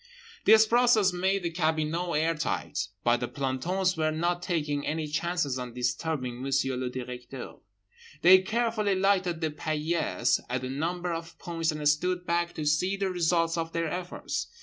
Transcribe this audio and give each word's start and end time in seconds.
This 0.45 0.65
process 0.65 1.13
made 1.13 1.43
the 1.43 1.51
cabinot 1.51 2.15
air 2.17 2.33
tight. 2.33 2.87
But 3.03 3.17
the 3.17 3.27
plantons 3.27 3.95
were 3.95 4.09
not 4.09 4.41
taking 4.41 4.83
any 4.83 5.05
chances 5.07 5.59
on 5.59 5.75
disturbing 5.75 6.41
Monsieur 6.41 6.75
le 6.75 6.89
Directeur. 6.89 7.57
They 8.23 8.39
carefully 8.39 8.95
lighted 8.95 9.41
the 9.41 9.51
paillasse 9.51 10.39
at 10.49 10.63
a 10.63 10.71
number 10.71 11.13
of 11.13 11.37
points 11.37 11.71
and 11.71 11.87
stood 11.87 12.25
back 12.25 12.53
to 12.53 12.65
see 12.65 12.97
the 12.97 13.11
results 13.11 13.59
of 13.59 13.73
their 13.73 13.89
efforts. 13.89 14.47